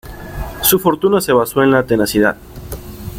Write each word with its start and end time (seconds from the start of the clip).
Su 0.63 0.79
fortuna 0.79 1.21
se 1.21 1.31
basó 1.31 1.61
en 1.61 1.69
la 1.69 1.85
tenacidad. 1.85 2.35